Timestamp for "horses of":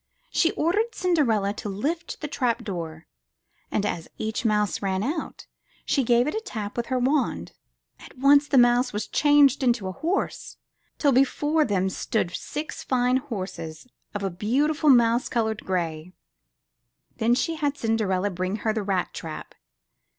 13.17-14.23